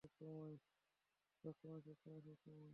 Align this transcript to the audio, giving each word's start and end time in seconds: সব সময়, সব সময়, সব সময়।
সব 0.03 0.11
সময়, 0.11 0.55
সব 1.43 1.53
সময়, 1.55 1.81
সব 1.81 2.37
সময়। 2.37 2.69